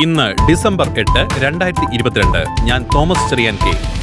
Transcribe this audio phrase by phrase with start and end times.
[0.00, 2.44] ഇന്ന് ഡിസംബർ എട്ട് രണ്ടായിരത്തി ഇരുപത്തിരണ്ട്.
[2.62, 4.01] ഞാൻ തോമസ് ചെറിയാൻ കെ.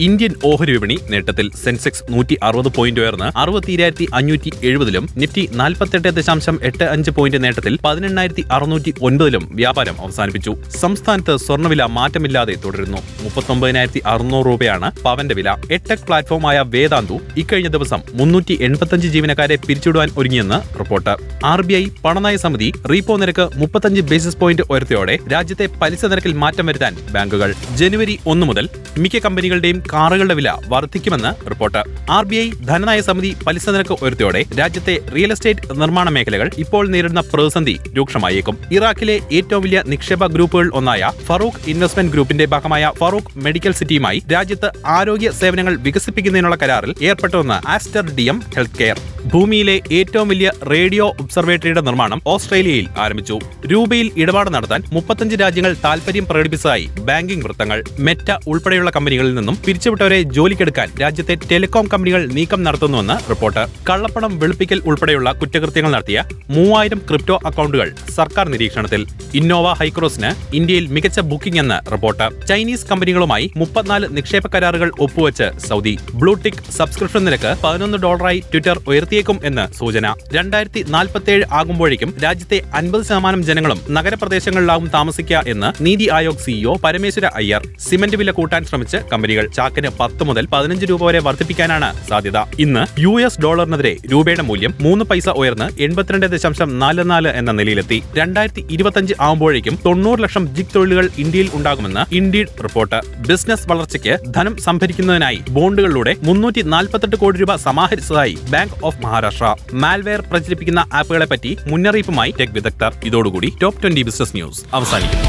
[0.00, 6.58] ഇന്ത്യൻ ഓഹരി വിപണി നേട്ടത്തിൽ സെൻസെക്സ് നൂറ്റി അറുപത് പോയിന്റ് ഉയർന്ന് അറുപത്തിരായിരത്തി അഞ്ഞൂറ്റി എഴുപതിലും നിഫ്റ്റി നാൽപ്പത്തെട്ട് ദശാംശം
[6.62, 10.56] എട്ട് അഞ്ച് പോയിന്റ് നേട്ടത്തിൽ പതിനെണ്ണായിരത്തി അറുന്നൂറ്റി ഒൻപതിലും വ്യാപാരം അവസാനിപ്പിച്ചു.
[10.80, 12.98] സംസ്ഥാനത്ത് സ്വർണവില മാറ്റമില്ലാതെ തുടരുന്നു.
[13.22, 15.56] മുപ്പത്തൊമ്പതിനായിരത്തി അറുന്നൂറ് രൂപയാണ് പവന്റെ വില.
[15.70, 21.16] എട്ടെക് പ്ലാറ്റ്ഫോമായ വേദാന്തു ഇക്കഴിഞ്ഞ ദിവസം മുന്നൂറ്റി എൺപത്തഞ്ച് ജീവനക്കാരെ പിരിച്ചുവിടുവാൻ ഒരുങ്ങിയെന്ന് റിപ്പോർട്ട്.
[21.44, 26.66] ആർ ബി ഐ പണനയ സമിതി റീപ്പോ നിരക്ക് മുപ്പത്തഞ്ച് ബേസിസ് പോയിന്റ് ഉയർത്തിയോടെ രാജ്യത്തെ പലിശ നിരക്കിൽ മാറ്റം
[26.66, 27.54] വരുത്താൻ ബാങ്കുകൾ.
[27.76, 31.93] ജനുവരി ഒന്ന് മുതൽ മിക്ക കമ്പനികളുടെയും കാറുകളുടെ വില വർദ്ധിക്കുമെന്ന് റിപ്പോർട്ട്.
[32.10, 37.20] ആർ ബി ഐ ധനനയ സമിതി പലിശ നിരക്ക് ഉയർത്തിയോടെ രാജ്യത്തെ റിയൽ എസ്റ്റേറ്റ് നിർമ്മാണ മേഖലകൾ ഇപ്പോൾ നേരിടുന്ന
[37.20, 38.56] പ്രതിസന്ധി രൂക്ഷമായേക്കും.
[38.72, 45.30] ഇറാഖിലെ ഏറ്റവും വലിയ നിക്ഷേപ ഗ്രൂപ്പുകൾ ഒന്നായ ഫറൂഖ് ഇൻവെസ്റ്റ്മെന്റ് ഗ്രൂപ്പിന്റെ ഭാഗമായ ഫറൂഖ് മെഡിക്കൽ സിറ്റിയുമായി രാജ്യത്ത് ആരോഗ്യ
[45.30, 48.98] സേവനങ്ങൾ വികസിപ്പിക്കുന്നതിനുള്ള കരാറിൽ ഏർപ്പെട്ടുവെന്ന് Aster D M health care
[49.32, 53.40] ഭൂമിയിലെ ഏറ്റവും വലിയ റേഡിയോ ഒബ്സർവേറ്ററിയുടെ നിർമ്മാണം ഓസ്ട്രേലിയയിൽ ആരംഭിച്ചു.
[53.66, 57.84] രൂപയിൽ ഇടപാട് നടത്താൻ മുപ്പത്തഞ്ച് രാജ്യങ്ങൾ താൽപര്യം പ്രകടിപ്പിച്ചതായി ബാങ്കിംഗ് വൃത്തങ്ങൾ.
[57.98, 63.66] മെറ്റ ഉൾപ്പെടെയുള്ള കമ്പനികളിൽ നിന്നും പിരിച്ചുവിട്ടവരെ ജോലിക്കെടുക്കാൻ രാജ്യത്തെ ടെലികോം കമ്പനികൾ നീക്കം നടത്തുന്നുവെന്ന് റിപ്പോർട്ട്.
[63.90, 69.06] കള്ളപ്പണം വെളുപ്പിക്കൽ ഉൾപ്പെടെയുള്ള കുറ്റകൃത്യങ്ങൾ നടത്തിയ മൂവായിരം ക്രിപ്റ്റോ അക്കൗണ്ടുകൾ സർക്കാർ നിരീക്ഷണത്തിൽ.
[69.34, 72.46] ഇന്നോവ ഹൈക്രോസിന് ഇന്ത്യയിൽ മികച്ച ബുക്കിംഗ് എന്ന് റിപ്പോർട്ട്.
[72.46, 75.98] ചൈനീസ് കമ്പനികളുമായി മുപ്പത്തിനാല് നിക്ഷേപ കരാറുകൾ ഒപ്പുവെച്ച് സൗദി.
[76.14, 80.14] ബ്ലൂടിക് സബ്സ്ക്രിപ്ഷൻ നിരക്ക് പതിനൊന്ന് ഡോളറായി ട്വിറ്റർ ഉയർത്തിയേക്കും എന്ന് സൂചന.
[80.32, 87.62] രണ്ടായിരത്തി നാൽപ്പത്തിയേഴ് ആകുമ്പോഴേക്കും രാജ്യത്തെ അൻപത് ശതമാനം ജനങ്ങളും നഗരപ്രദേശങ്ങളിലാവും താമസിക്കുക എന്ന് നീതി ആയോഗ് സിഇഒ പരമേശ്വര അയ്യർ.
[87.88, 92.38] സിമന്റ് വില കൂട്ടാൻ ശ്രമിച്ച് കമ്പനികൾ ചാക്കിന് പത്ത് മുതൽ പതിനഞ്ച് രൂപ വരെ വർദ്ധിപ്പിക്കാനാണ് സാധ്യത.
[92.58, 98.02] ഇന്ന് യു എസ് ഡോളറിനെതിരെ രൂപയുടെ മൂല്യം മൂന്ന് പൈസ ഉയർന്ന് എൺപത്തിരണ്ട് ദശാംശം നാല് നാല് എന്ന നിലയിലെത്തി.
[98.16, 103.00] രണ്ടായിരത്തി ഇരുപത്തഞ്ച് ആകുമ്പോഴേക്കും തൊണ്ണൂറ് ലക്ഷം ജിഗ് തൊഴിലുകൾ ഇന്ത്യയിൽ ഉണ്ടാകുമെന്ന് ഇൻഡീഡ് റിപ്പോർട്ട്.
[103.28, 109.54] ബിസിനസ് വളർച്ചയ്ക്ക് ധനം സംഭരിക്കുന്നതിനായി ബോണ്ടുകളിലൂടെ മുന്നൂറ്റി നാൽപ്പത്തെട്ട് കോടി രൂപ സമാഹരിച്ചതായി ബാങ്ക് ഓഫ് മഹാരാഷ്ട്ര.
[109.72, 112.94] മാൽവെയർ പ്രചരിപ്പിക്കുന്ന ആപ്പുകളെ പറ്റി മുന്നറിയിപ്പുമായി ടെക് വിദഗ്ധർ.
[113.04, 115.20] ഇതോടുകൂടി ടോപ് ട്വന്റി ബിസിനസ് ന്യൂസ് അവസാനിക്കും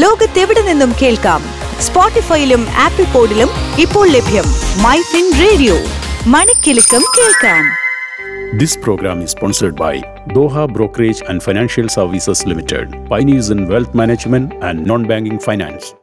[0.00, 1.63] ലോകത്തെവിടെ നിന്നും കേൾക്കാം?
[1.80, 4.46] സ്പോട്ടിഫൈയിലും ആപ്പിൾ പോഡിലും ഇപ്പോൾ ലഭ്യം
[4.84, 5.78] മൈ ഫിൻ റേഡിയോ
[6.26, 7.64] മണിക്കെലക്കം കേൾക്കാം
[8.54, 9.92] This program is sponsored by
[10.28, 15.94] Doha Brokerage and Financial Services Limited, pioneers in wealth management and non-banking finance.